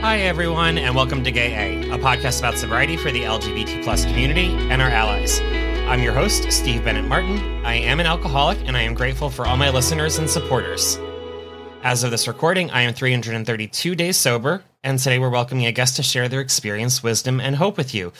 [0.00, 4.04] Hi, everyone, and welcome to Gay A, a podcast about sobriety for the LGBT plus
[4.04, 5.40] community and our allies.
[5.88, 7.38] I'm your host, Steve Bennett Martin.
[7.64, 11.00] I am an alcoholic, and I am grateful for all my listeners and supporters.
[11.82, 15.96] As of this recording, I am 332 days sober, and today we're welcoming a guest
[15.96, 18.12] to share their experience, wisdom, and hope with you.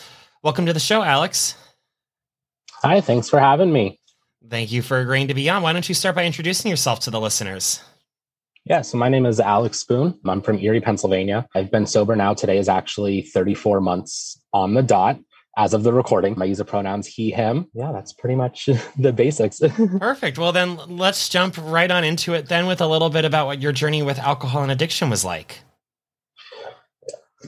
[0.43, 1.57] Welcome to the show, Alex.
[2.83, 4.01] Hi, thanks for having me.
[4.49, 5.63] Thank you for agreeing to be on.
[5.63, 7.83] Why don't you start by introducing yourself to the listeners?
[8.69, 10.19] Yeah, so my name is Alex Sphon.
[10.27, 11.47] I'm from Erie, Pennsylvania.
[11.55, 12.35] I've been sober now.
[12.35, 15.21] Today is actually 34 months on the dot
[15.57, 16.41] as of the recording.
[16.43, 17.71] I use the pronouns he, him.
[17.75, 19.61] Yeah, that's pretty much the basics.
[20.01, 20.37] Perfect.
[20.37, 23.63] Well, then let's jump right on into it then with a little bit about what
[23.63, 25.61] your journey with alcohol and addiction was like.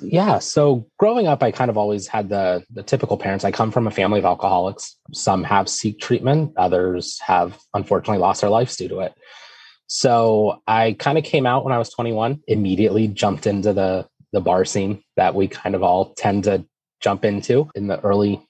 [0.01, 3.45] Yeah, so growing up, I kind of always had the the typical parents.
[3.45, 4.95] I come from a family of alcoholics.
[5.13, 9.15] Some have seek treatment, others have unfortunately lost their lives due to it.
[9.89, 14.41] So I kind of came out when I was 21, immediately jumped into the the
[14.41, 16.63] bar scene that we kind of all tend to
[17.01, 18.47] jump into in the early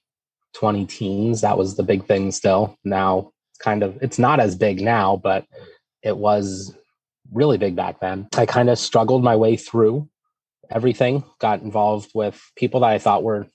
[0.54, 1.40] 20 teens.
[1.42, 2.76] That was the big thing still.
[2.84, 5.46] Now it's kind of it's not as big now, but
[6.02, 6.76] it was
[7.32, 8.28] really big back then.
[8.36, 10.08] I kind of struggled my way through
[10.70, 13.46] everything, got involved with people that I thought were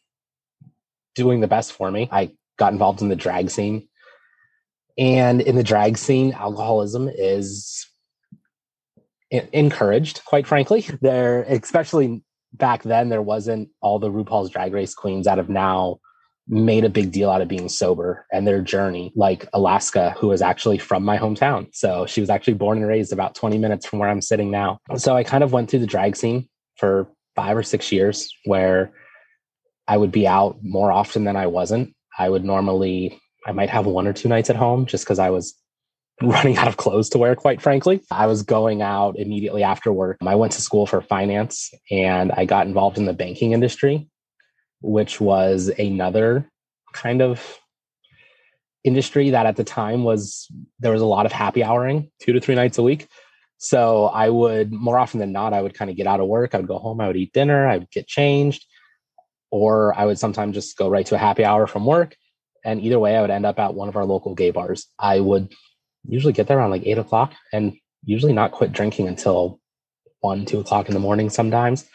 [1.15, 2.07] doing the best for me.
[2.11, 3.89] I got involved in the drag scene
[4.97, 7.87] and in the drag scene, alcoholism is
[9.31, 10.85] encouraged, quite frankly.
[11.01, 12.23] There, especially
[12.53, 15.99] back then, there wasn't all the RuPaul's Drag Race queens that have now
[16.47, 20.41] made a big deal out of being sober and their journey, like Alaska, who is
[20.41, 21.67] actually from my hometown.
[21.73, 24.79] So she was actually born and raised about 20 minutes from where I'm sitting now.
[24.97, 28.91] So I kind of went through the drag scene for five or six years where
[29.87, 31.95] I would be out more often than I wasn't.
[32.19, 35.29] I would normally I might have one or two nights at home just because I
[35.29, 35.53] was
[36.21, 38.01] running out of clothes to wear, quite frankly.
[38.11, 40.17] I was going out immediately after work.
[40.25, 44.07] I went to school for finance and I got involved in the banking industry,
[44.81, 46.49] which was another
[46.93, 47.59] kind of
[48.83, 50.47] industry that at the time was
[50.79, 53.07] there was a lot of happy houring two to three nights a week.
[53.57, 56.53] So I would more often than not, I would kind of get out of work.
[56.53, 58.65] I would go home, I would eat dinner, I would get changed,
[59.51, 62.15] or I would sometimes just go right to a happy hour from work
[62.63, 64.87] and either way, I would end up at one of our local gay bars.
[64.99, 65.53] I would
[66.07, 67.73] usually get there around like eight o'clock and
[68.05, 69.59] usually not quit drinking until
[70.19, 71.85] one, two o'clock in the morning sometimes.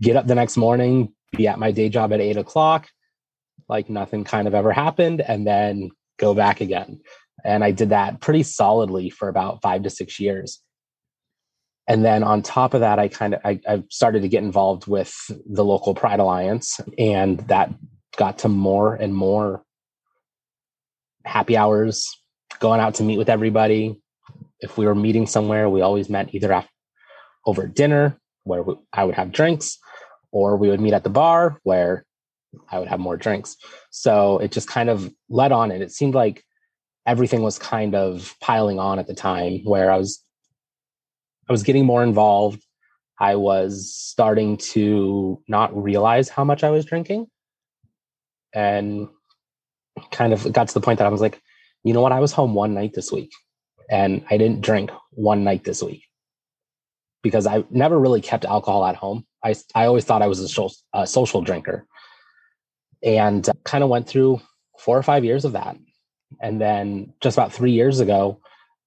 [0.00, 2.88] Get up the next morning, be at my day job at eight o'clock,
[3.68, 7.00] like nothing kind of ever happened, and then go back again.
[7.44, 10.60] And I did that pretty solidly for about five to six years.
[11.88, 14.88] And then on top of that, I kind of I, I started to get involved
[14.88, 15.14] with
[15.46, 17.72] the local Pride Alliance, and that
[18.16, 19.62] got to more and more
[21.26, 22.08] happy hours,
[22.60, 24.00] going out to meet with everybody.
[24.60, 26.70] If we were meeting somewhere, we always met either after,
[27.44, 29.78] over dinner where we, I would have drinks,
[30.32, 32.04] or we would meet at the bar where
[32.70, 33.56] I would have more drinks.
[33.90, 36.42] So it just kind of led on, and it seemed like
[37.06, 40.22] everything was kind of piling on at the time where I was
[41.48, 42.62] I was getting more involved.
[43.20, 47.26] I was starting to not realize how much I was drinking.
[48.52, 49.08] And
[50.10, 51.40] kind of got to the point that I was like,
[51.84, 52.12] you know what?
[52.12, 53.32] I was home one night this week
[53.90, 56.04] and I didn't drink one night this week
[57.22, 59.26] because I never really kept alcohol at home.
[59.44, 61.86] I, I always thought I was a social, a social drinker
[63.02, 64.40] and uh, kind of went through
[64.78, 65.76] four or five years of that.
[66.40, 68.40] And then just about three years ago,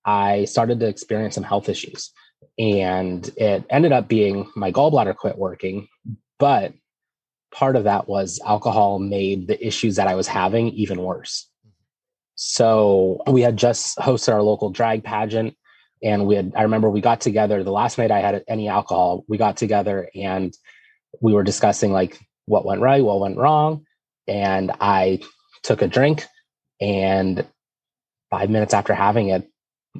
[0.05, 2.11] I started to experience some health issues.
[2.57, 5.87] And it ended up being my gallbladder quit working,
[6.37, 6.73] but
[7.51, 11.49] part of that was alcohol made the issues that I was having even worse.
[12.35, 15.55] So we had just hosted our local drag pageant
[16.01, 19.25] and we had I remember we got together the last night I had any alcohol,
[19.27, 20.55] we got together and
[21.21, 23.85] we were discussing like what went right, what went wrong,
[24.27, 25.21] and I
[25.63, 26.25] took a drink,
[26.79, 27.45] and
[28.29, 29.49] five minutes after having it,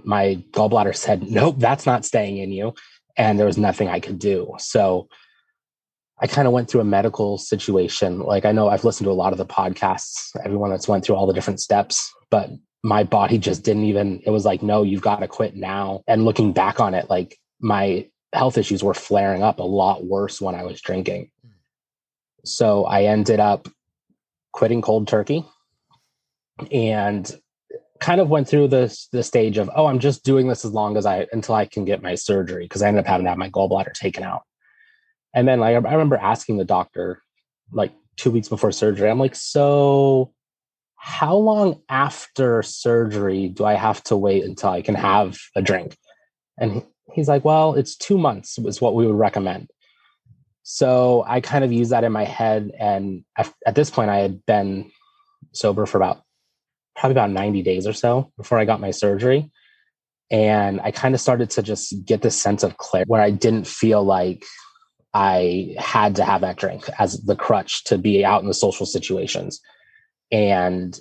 [0.03, 2.73] my gallbladder said, Nope, that's not staying in you.
[3.17, 4.53] And there was nothing I could do.
[4.59, 5.09] So
[6.21, 8.19] I kind of went through a medical situation.
[8.19, 11.15] Like I know I've listened to a lot of the podcasts, everyone that's went through
[11.15, 12.49] all the different steps, but
[12.83, 16.01] my body just didn't even, it was like, no, you've got to quit now.
[16.07, 20.39] And looking back on it, like my health issues were flaring up a lot worse
[20.41, 21.31] when I was drinking.
[22.45, 23.67] So I ended up
[24.51, 25.45] quitting cold turkey
[26.71, 27.39] and
[27.99, 30.97] kind of went through this the stage of oh i'm just doing this as long
[30.97, 33.37] as i until i can get my surgery because i ended up having to have
[33.37, 34.43] my gallbladder taken out
[35.33, 37.21] and then like i remember asking the doctor
[37.71, 39.09] like two weeks before surgery.
[39.09, 40.33] I'm like so
[40.95, 45.97] how long after surgery do i have to wait until i can have a drink?
[46.57, 46.83] And
[47.13, 49.69] he's like well it's two months is what we would recommend.
[50.63, 54.45] So i kind of use that in my head and at this point i had
[54.45, 54.91] been
[55.53, 56.21] sober for about
[56.99, 59.49] probably about 90 days or so before I got my surgery.
[60.29, 63.65] And I kind of started to just get this sense of clarity where I didn't
[63.65, 64.43] feel like
[65.19, 68.85] I had to have that drink as the crutch to be out in the social
[68.85, 69.59] situations.
[70.31, 70.97] And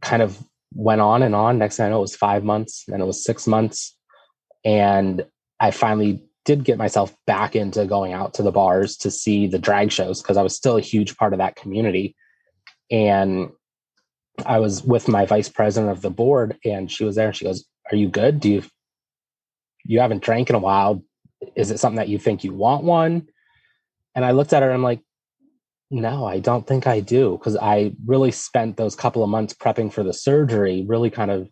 [0.00, 0.42] kind of
[0.74, 1.58] went on and on.
[1.58, 3.96] Next thing I know, it was five months, then it was six months.
[4.64, 5.24] And
[5.60, 9.60] I finally did get myself back into going out to the bars to see the
[9.60, 12.16] drag shows because I was still a huge part of that community.
[12.90, 13.50] And
[14.44, 17.44] I was with my vice president of the board and she was there and she
[17.44, 18.40] goes, Are you good?
[18.40, 18.62] Do you
[19.84, 21.04] you haven't drank in a while?
[21.54, 23.28] Is it something that you think you want one?
[24.14, 25.00] And I looked at her and I'm like,
[25.90, 27.38] no, I don't think I do.
[27.42, 31.48] Cause I really spent those couple of months prepping for the surgery, really kind of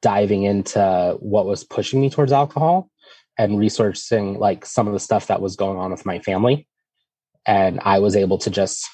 [0.00, 2.90] diving into what was pushing me towards alcohol
[3.38, 6.66] and researching like some of the stuff that was going on with my family.
[7.46, 8.88] And I was able to just,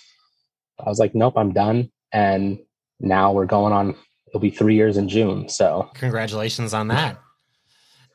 [0.84, 1.90] I was like, nope, I'm done.
[2.12, 2.58] And
[3.00, 3.96] now we're going on
[4.28, 7.18] it'll be three years in june so congratulations on that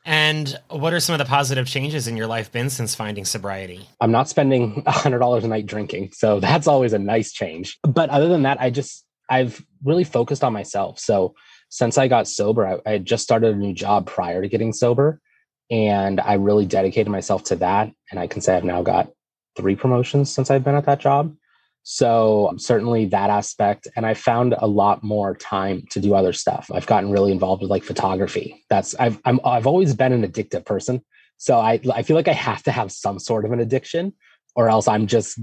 [0.06, 3.88] and what are some of the positive changes in your life been since finding sobriety?
[4.00, 7.78] I'm not spending a hundred dollars a night drinking so that's always a nice change.
[7.82, 10.98] But other than that i just i've really focused on myself.
[11.00, 11.34] So
[11.68, 15.20] since i got sober I, I just started a new job prior to getting sober
[15.70, 17.92] and i really dedicated myself to that.
[18.10, 19.10] And i can say i've now got
[19.56, 21.34] three promotions since i've been at that job
[21.88, 23.86] so certainly that aspect.
[23.94, 26.68] And I found a lot more time to do other stuff.
[26.74, 28.64] I've gotten really involved with like photography.
[28.68, 31.00] That's I've I'm I've always been an addictive person.
[31.36, 34.14] So I I feel like I have to have some sort of an addiction
[34.56, 35.38] or else I'm just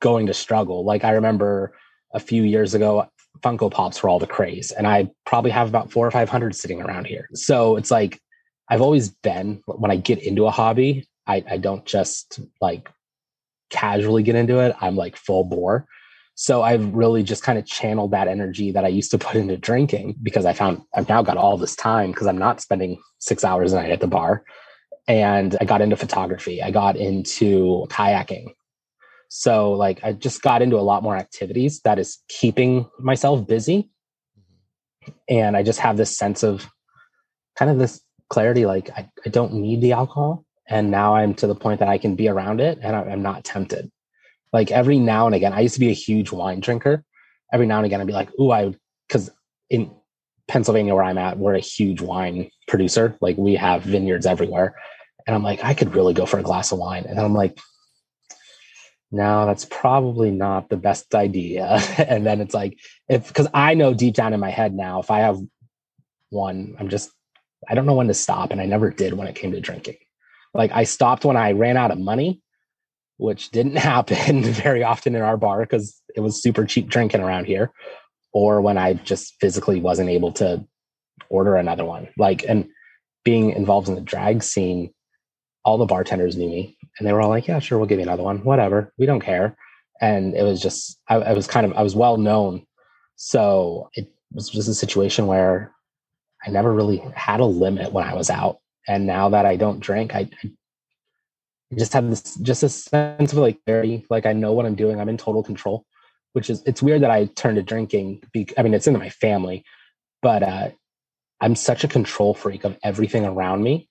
[0.00, 0.84] going to struggle.
[0.84, 1.74] Like I remember
[2.12, 3.08] a few years ago,
[3.40, 4.70] Funko Pops were all the craze.
[4.72, 7.30] And I probably have about four or five hundred sitting around here.
[7.32, 8.20] So it's like
[8.68, 12.90] I've always been when I get into a hobby, I, I don't just like
[13.70, 15.86] casually get into it, I'm like full bore.
[16.34, 19.56] So I've really just kind of channeled that energy that I used to put into
[19.56, 23.44] drinking because I found I've now got all this time because I'm not spending six
[23.44, 24.44] hours a night at the bar.
[25.08, 26.62] And I got into photography.
[26.62, 28.52] I got into kayaking.
[29.28, 33.90] So like I just got into a lot more activities that is keeping myself busy.
[35.28, 36.68] And I just have this sense of
[37.58, 38.00] kind of this
[38.30, 41.88] clarity like I, I don't need the alcohol and now i'm to the point that
[41.88, 43.90] i can be around it and i'm not tempted.
[44.52, 47.04] Like every now and again i used to be a huge wine drinker.
[47.52, 48.74] Every now and again i'd be like ooh i
[49.06, 49.30] because
[49.70, 49.90] in
[50.46, 53.16] pennsylvania where i'm at we're a huge wine producer.
[53.20, 54.74] Like we have vineyards everywhere.
[55.26, 57.04] And i'm like i could really go for a glass of wine.
[57.08, 57.58] And i'm like
[59.10, 61.80] no that's probably not the best idea.
[61.98, 62.78] And then it's like
[63.08, 65.38] if because i know deep down in my head now if i have
[66.30, 67.10] one i'm just
[67.68, 69.96] i don't know when to stop and i never did when it came to drinking
[70.54, 72.40] like I stopped when I ran out of money,
[73.16, 77.46] which didn't happen very often in our bar because it was super cheap drinking around
[77.46, 77.72] here,
[78.32, 80.64] or when I just physically wasn't able to
[81.28, 82.08] order another one.
[82.16, 82.68] Like, and
[83.24, 84.92] being involved in the drag scene,
[85.64, 88.04] all the bartenders knew me and they were all like, yeah, sure, we'll give you
[88.04, 88.92] another one, whatever.
[88.98, 89.56] We don't care.
[90.00, 92.64] And it was just, I, I was kind of, I was well known.
[93.16, 95.74] So it was just a situation where
[96.46, 99.80] I never really had a limit when I was out and now that I don't
[99.80, 100.28] drink, I,
[101.76, 105.00] just have this just a sense of like clarity, like I know what I'm doing.
[105.00, 105.84] I'm in total control,
[106.32, 108.22] which is it's weird that I turned to drinking.
[108.32, 109.64] Be, I mean, it's in my family,
[110.22, 110.70] but uh,
[111.40, 113.88] I'm such a control freak of everything around me,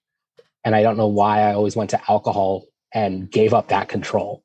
[0.66, 4.44] and I don't know why I always went to alcohol and gave up that control.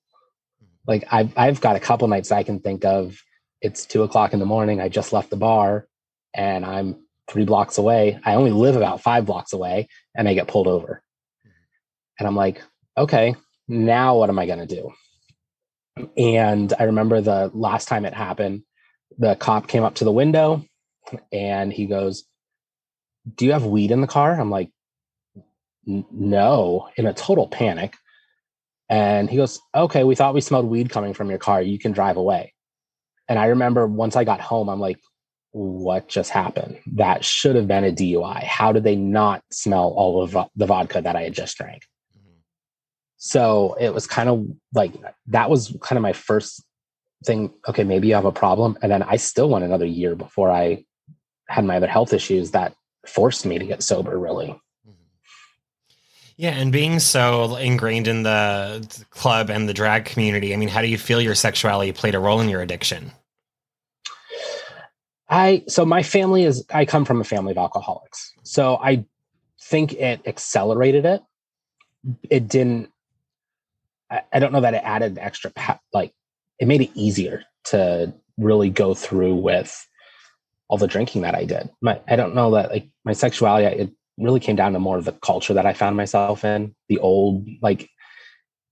[0.87, 3.19] Like I've I've got a couple nights I can think of.
[3.63, 4.81] It's two o'clock in the morning.
[4.81, 5.87] I just left the bar,
[6.35, 8.21] and I'm three blocks away.
[8.25, 11.03] I only live about five blocks away and I get pulled over.
[12.19, 12.63] And I'm like,
[12.97, 13.35] okay,
[13.69, 14.93] now what am I going to do?
[16.17, 18.63] And I remember the last time it happened
[19.19, 20.65] the cop came up to the window
[21.33, 22.25] and he goes,
[23.37, 24.39] Do you have weed in the car?
[24.39, 24.71] I'm like,
[25.85, 27.95] No, in a total panic.
[28.89, 31.63] And he goes, Okay, we thought we smelled weed coming from your car.
[31.63, 32.55] You can drive away.
[33.29, 34.99] And I remember once I got home, I'm like,
[35.53, 36.79] What just happened?
[36.95, 38.43] That should have been a DUI.
[38.43, 41.87] How did they not smell all of the vodka that I had just drank?
[42.17, 42.39] Mm-hmm.
[43.19, 44.93] So it was kind of like
[45.27, 46.65] that was kind of my first
[47.25, 47.53] thing.
[47.69, 48.79] Okay, maybe you have a problem.
[48.83, 50.85] And then I still went another year before I
[51.49, 52.75] had my other health issues that
[53.07, 54.59] forced me to get sober, really.
[56.37, 60.81] Yeah, and being so ingrained in the club and the drag community, I mean, how
[60.81, 63.13] do you feel your sexuality played a role in your addiction?
[65.33, 68.33] I so my family is I come from a family of alcoholics.
[68.43, 69.07] So I
[69.63, 71.23] think it accelerated it.
[72.29, 72.91] It didn't
[74.11, 75.51] I, I don't know that it added extra
[75.95, 76.13] like
[76.59, 79.87] it made it easier to really go through with
[80.69, 81.71] all the drinking that I did.
[81.81, 85.07] My I don't know that like my sexuality it really came down to more of
[85.07, 86.75] the culture that I found myself in.
[86.91, 87.89] The old like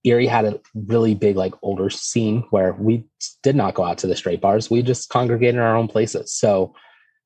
[0.03, 3.05] Erie had a really big like older scene where we
[3.43, 4.69] did not go out to the straight bars.
[4.69, 6.33] We just congregated in our own places.
[6.33, 6.73] So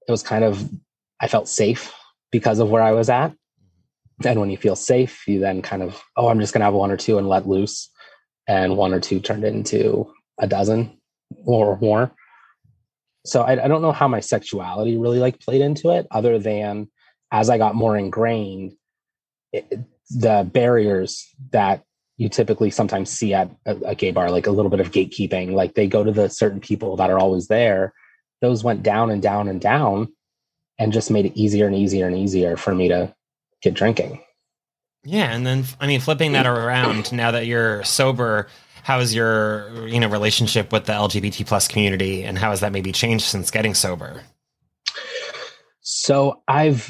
[0.08, 0.70] it was kind of
[1.22, 1.94] I felt safe
[2.32, 3.34] because of where I was at.
[4.25, 6.91] And when you feel safe, you then kind of, oh, I'm just gonna have one
[6.91, 7.89] or two and let loose.
[8.48, 11.00] And one or two turned into a dozen
[11.46, 12.12] or more.
[13.25, 16.89] So I, I don't know how my sexuality really like played into it, other than
[17.32, 18.74] as I got more ingrained,
[19.51, 19.79] it,
[20.12, 21.84] the barriers that
[22.17, 25.51] you typically sometimes see at a, a, gay bar, like a little bit of gatekeeping,
[25.51, 27.93] like they go to the certain people that are always there.
[28.41, 30.07] Those went down and down and down
[30.77, 33.13] and just made it easier and easier and easier for me to
[33.62, 34.22] get drinking.
[35.03, 35.34] Yeah.
[35.34, 38.48] And then, I mean, flipping that around now that you're sober,
[38.84, 42.72] how is your, you know, relationship with the LGBT plus community and how has that
[42.72, 44.22] maybe changed since getting sober?
[45.81, 46.89] So I've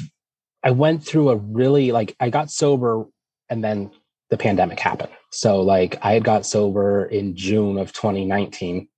[0.62, 3.06] I went through a really like I got sober
[3.48, 3.90] and then
[4.30, 5.12] the pandemic happened.
[5.30, 8.88] So like I had got sober in June of 2019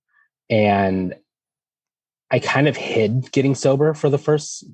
[0.49, 1.15] and
[2.31, 4.65] I kind of hid getting sober for the first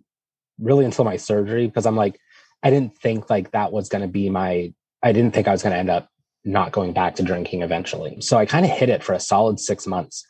[0.59, 2.19] really until my surgery because I'm like
[2.63, 5.61] I didn't think like that was going to be my I didn't think I was
[5.61, 6.09] going to end up
[6.43, 8.21] not going back to drinking eventually.
[8.21, 10.25] So I kind of hid it for a solid 6 months.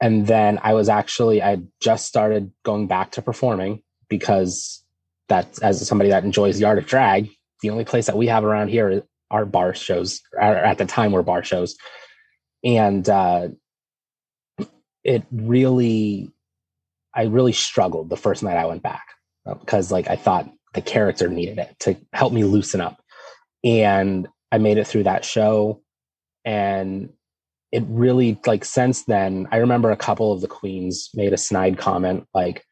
[0.00, 4.82] And then I was actually I just started going back to performing because
[5.28, 7.30] that as somebody that enjoys the art of drag,
[7.62, 10.20] the only place that we have around here are bar shows.
[10.40, 11.76] At the time, were bar shows,
[12.64, 13.48] and uh,
[15.04, 16.30] it really,
[17.14, 19.06] I really struggled the first night I went back
[19.46, 23.02] because, like, I thought the character needed it to help me loosen up,
[23.64, 25.82] and I made it through that show,
[26.44, 27.10] and
[27.70, 31.76] it really like since then i remember a couple of the queens made a snide
[31.76, 32.64] comment like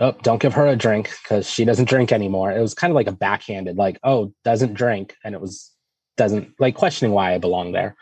[0.00, 2.52] oh, don't give her a drink because she doesn't drink anymore.
[2.52, 5.14] It was kind of like a backhanded, like, oh, doesn't drink.
[5.24, 5.72] And it was,
[6.16, 7.96] doesn't like questioning why I belong there.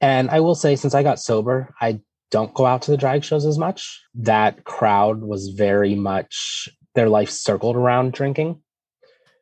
[0.00, 2.00] And I will say, since I got sober, I
[2.30, 4.00] don't go out to the drag shows as much.
[4.14, 8.62] That crowd was very much their life circled around drinking.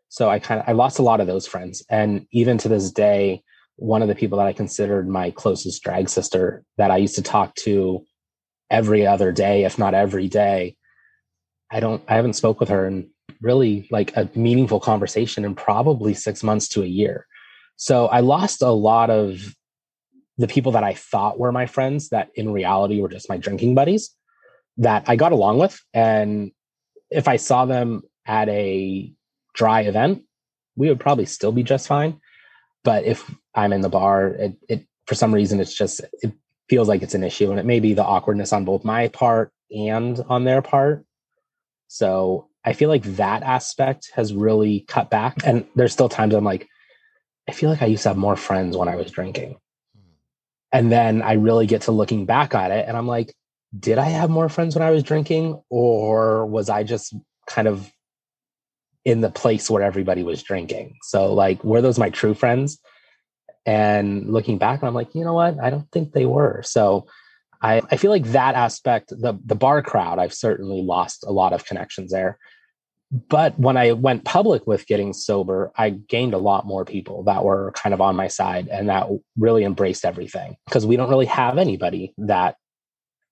[0.08, 1.84] So I kind of I lost a lot of those friends.
[1.90, 3.42] And even to this day,
[3.76, 7.22] one of the people that I considered my closest drag sister that I used to
[7.22, 8.04] talk to
[8.70, 10.76] every other day, if not every day,
[11.70, 13.10] I don't I haven't spoke with her in
[13.40, 17.26] really like a meaningful conversation in probably 6 months to a year.
[17.76, 19.54] So I lost a lot of
[20.38, 23.74] the people that I thought were my friends that in reality were just my drinking
[23.74, 24.10] buddies
[24.78, 26.52] that I got along with and
[27.10, 29.12] if I saw them at a
[29.54, 30.24] dry event,
[30.74, 32.20] we would probably still be just fine.
[32.82, 36.32] But if I'm in the bar, it, it for some reason it's just it
[36.68, 39.52] feels like it's an issue and it may be the awkwardness on both my part
[39.70, 41.06] and on their part
[41.88, 45.46] so I feel like that aspect has really cut back.
[45.46, 46.68] And there's still times I'm like,
[47.48, 49.56] I feel like I used to have more friends when I was drinking.
[49.94, 50.10] Hmm.
[50.72, 53.34] And then I really get to looking back at it and I'm like,
[53.78, 55.60] did I have more friends when I was drinking?
[55.70, 57.14] Or was I just
[57.46, 57.90] kind of
[59.04, 60.96] in the place where everybody was drinking?
[61.02, 62.78] So, like, were those my true friends?
[63.64, 65.58] And looking back, I'm like, you know what?
[65.60, 66.62] I don't think they were.
[66.64, 67.06] So,
[67.62, 71.52] I, I feel like that aspect, the the bar crowd, I've certainly lost a lot
[71.52, 72.38] of connections there.
[73.12, 77.44] But when I went public with getting sober, I gained a lot more people that
[77.44, 79.06] were kind of on my side and that
[79.38, 80.56] really embraced everything.
[80.66, 82.56] Because we don't really have anybody that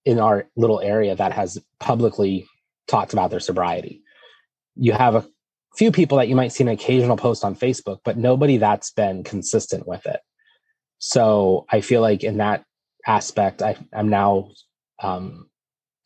[0.04, 2.47] in our little area that has publicly
[2.87, 4.02] talked about their sobriety.
[4.76, 5.26] You have a
[5.76, 9.25] few people that you might see an occasional post on Facebook, but nobody that's been
[9.25, 10.21] consistent with it.
[10.99, 12.64] So I feel like in that
[13.07, 14.50] aspect, I, am now
[15.02, 15.49] um,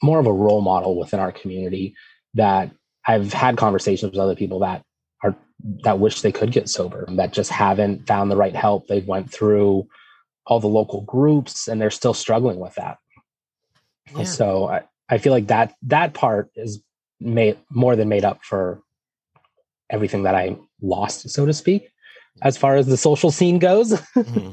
[0.03, 1.95] more of a role model within our community
[2.35, 2.73] that
[3.09, 4.85] I've had conversations with other people that
[5.25, 5.35] are
[5.83, 8.87] that wish they could get sober that just haven't found the right help.
[8.87, 9.89] They've went through
[10.47, 12.99] all the local groups and they're still struggling with that.
[14.15, 14.25] Yeah.
[14.25, 16.83] So I, I feel like that that part is
[17.19, 18.83] made more than made up for
[19.91, 21.89] everything that I lost, so to speak,
[22.43, 23.93] as far as the social scene goes.
[24.17, 24.51] mm-hmm.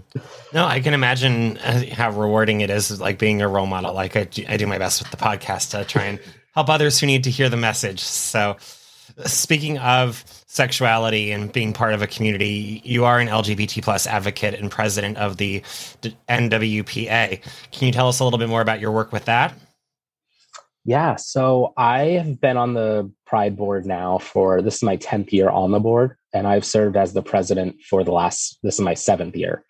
[0.53, 3.93] No, I can imagine uh, how rewarding it is, like being a role model.
[3.93, 6.19] Like I I do my best with the podcast to try and
[6.55, 7.99] help others who need to hear the message.
[7.99, 8.57] So,
[9.25, 14.55] speaking of sexuality and being part of a community, you are an LGBT plus advocate
[14.55, 15.61] and president of the
[16.29, 17.41] NWPA.
[17.71, 19.53] Can you tell us a little bit more about your work with that?
[20.85, 25.31] Yeah, so I have been on the Pride board now for this is my 10th
[25.31, 28.81] year on the board, and I've served as the president for the last this is
[28.81, 29.65] my seventh year.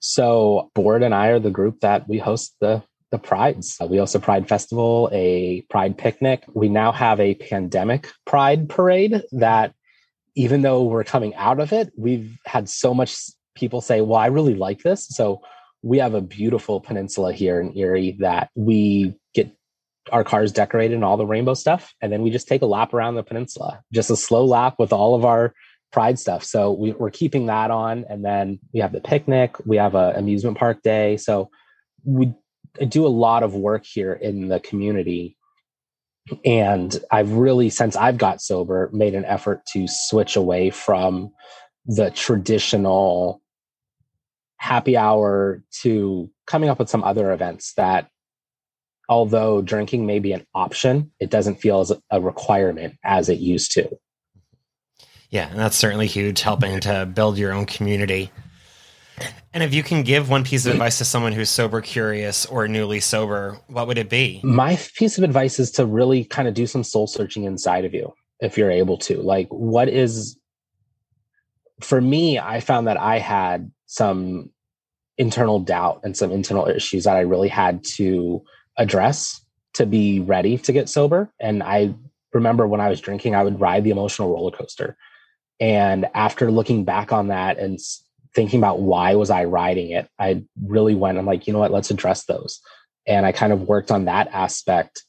[0.00, 3.76] So, board and I are the group that we host the the prides.
[3.80, 6.44] Uh, we also Pride Festival, a Pride picnic.
[6.52, 9.74] We now have a pandemic Pride parade that,
[10.34, 13.16] even though we're coming out of it, we've had so much
[13.54, 15.42] people say, "Well, I really like this." So
[15.82, 19.50] we have a beautiful peninsula here in Erie that we get
[20.12, 21.94] our cars decorated and all the rainbow stuff.
[22.00, 24.92] And then we just take a lap around the peninsula, just a slow lap with
[24.92, 25.54] all of our
[25.92, 26.44] pride stuff.
[26.44, 28.04] So we, are keeping that on.
[28.08, 31.16] And then we have the picnic, we have an amusement park day.
[31.16, 31.50] So
[32.04, 32.32] we
[32.88, 35.36] do a lot of work here in the community.
[36.44, 41.32] And I've really, since I've got sober, made an effort to switch away from
[41.86, 43.42] the traditional
[44.58, 48.10] happy hour to coming up with some other events that
[49.08, 53.72] although drinking may be an option, it doesn't feel as a requirement as it used
[53.72, 53.98] to.
[55.30, 58.30] Yeah, and that's certainly huge, helping to build your own community.
[59.52, 62.68] And if you can give one piece of advice to someone who's sober curious or
[62.68, 64.40] newly sober, what would it be?
[64.44, 67.92] My piece of advice is to really kind of do some soul searching inside of
[67.92, 69.20] you if you're able to.
[69.20, 70.38] Like, what is,
[71.80, 74.50] for me, I found that I had some
[75.18, 78.42] internal doubt and some internal issues that I really had to
[78.78, 81.30] address to be ready to get sober.
[81.40, 81.94] And I
[82.32, 84.96] remember when I was drinking, I would ride the emotional roller coaster.
[85.58, 87.78] And after looking back on that and
[88.34, 91.72] thinking about why was I riding it, I really went, I'm like, you know what,
[91.72, 92.60] let's address those.
[93.06, 95.02] And I kind of worked on that aspect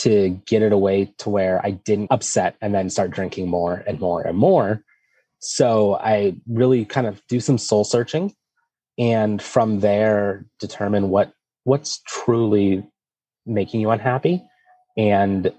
[0.00, 4.00] to get it away to where I didn't upset and then start drinking more and
[4.00, 4.82] more and more.
[5.38, 8.34] So I really kind of do some soul searching
[8.98, 11.32] and from there determine what
[11.64, 12.86] what's truly
[13.46, 14.42] making you unhappy
[14.96, 15.52] and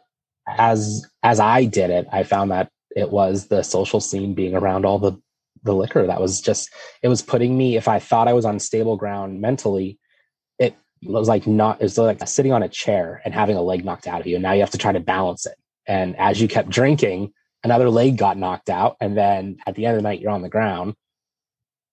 [0.47, 4.85] as as i did it i found that it was the social scene being around
[4.85, 5.13] all the
[5.63, 6.69] the liquor that was just
[7.01, 9.97] it was putting me if i thought i was on stable ground mentally
[11.03, 13.83] it was like not it was like sitting on a chair and having a leg
[13.83, 14.35] knocked out of you.
[14.35, 15.55] And now you have to try to balance it.
[15.85, 18.97] And as you kept drinking another leg got knocked out.
[18.99, 20.95] And then at the end of the night you're on the ground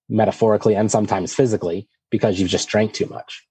[0.09, 3.47] metaphorically and sometimes physically because you've just drank too much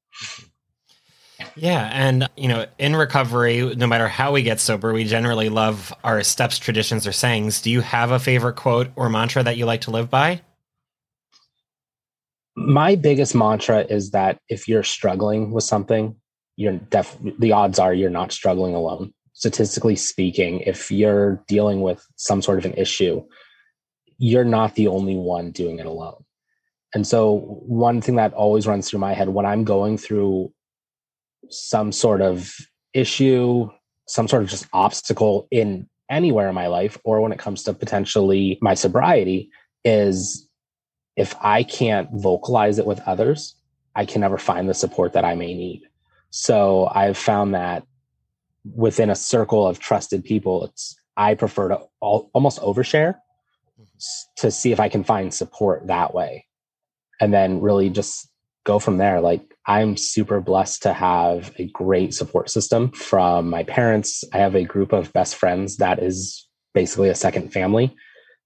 [1.60, 1.90] yeah.
[1.94, 6.24] And, you know, in recovery, no matter how we get sober, we generally love our
[6.24, 7.62] steps, traditions, or sayings.
[7.62, 10.42] Do you have a favorite quote or mantra that you like to live by?
[12.56, 16.16] My biggest mantra is that if you're struggling with something,
[16.56, 19.14] you're def- the odds are you're not struggling alone.
[19.34, 23.24] Statistically speaking, if you're dealing with some sort of an issue,
[24.18, 26.26] you're not the only one doing it alone.
[26.94, 30.52] And so, one thing that always runs through my head when I'm going through
[31.50, 32.54] some sort of
[32.94, 33.70] issue,
[34.08, 37.74] some sort of just obstacle in anywhere in my life, or when it comes to
[37.74, 39.50] potentially my sobriety,
[39.86, 40.48] is
[41.16, 43.56] if I can't vocalize it with others,
[43.96, 45.84] I can never find the support that I may need.
[46.32, 47.84] So I've found that
[48.76, 53.16] within a circle of trusted people, it's I prefer to all, almost overshare
[53.80, 53.84] mm-hmm.
[54.38, 56.46] to see if I can find support that way,
[57.20, 58.30] and then really just
[58.64, 59.20] go from there.
[59.20, 64.24] Like I'm super blessed to have a great support system from my parents.
[64.34, 67.96] I have a group of best friends that is basically a second family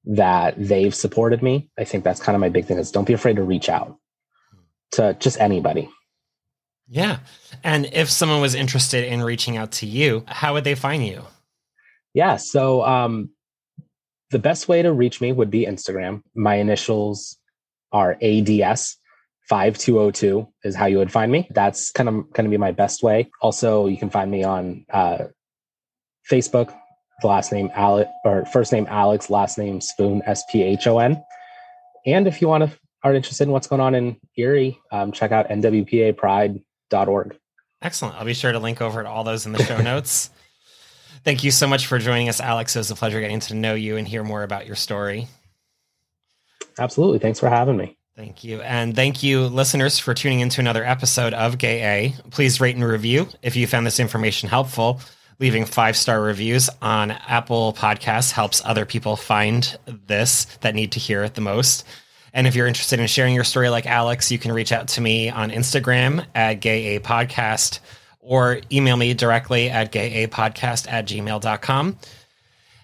[0.04, 1.70] that they've supported me.
[1.80, 3.96] I think that's kind of my big thing is don't be afraid to reach out
[4.92, 5.90] to just anybody.
[6.90, 7.20] Yeah.
[7.64, 11.24] And if someone was interested in reaching out to you, how would they find you?
[12.14, 12.36] Yeah.
[12.36, 13.30] So um,
[14.30, 16.24] the best way to reach me would be Instagram.
[16.36, 17.38] My initials
[17.94, 18.98] are ADS
[19.50, 21.48] 5202 is how you would find me.
[21.52, 23.30] That's kind of going to be my best way.
[23.42, 25.26] Also, you can find me on uh,
[26.30, 26.74] Facebook,
[27.22, 31.00] the last name Alex or first name Alex, last name Sphon, S P H O
[31.00, 31.22] N.
[32.06, 35.32] And if you want to are interested in what's going on in Erie, um, check
[35.32, 37.38] out nwpapride.org.
[37.82, 38.16] Excellent.
[38.16, 40.30] I'll be sure to link over to all those in the show notes.
[41.24, 42.76] Thank you so much for joining us, Alex.
[42.76, 45.28] It was a pleasure getting to know you and hear more about your story.
[46.78, 47.20] Absolutely.
[47.20, 47.98] Thanks for having me.
[48.16, 48.62] Thank you.
[48.62, 52.30] And thank you, listeners, for tuning into another episode of Gay A.
[52.30, 55.02] Please rate and review if you found this information helpful.
[55.40, 61.00] Leaving five star reviews on Apple Podcasts helps other people find this that need to
[61.00, 61.86] hear it the most.
[62.34, 65.02] And if you're interested in sharing your story like Alex, you can reach out to
[65.02, 67.80] me on Instagram at Gay A Podcast
[68.20, 71.98] or email me directly at gayapodcast at gmail.com.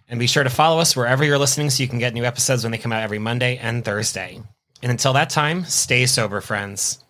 [0.07, 2.63] And be sure to follow us wherever you're listening so you can get new episodes
[2.63, 4.41] when they come out every Monday and Thursday.
[4.81, 7.03] And until that time, stay sober, friends.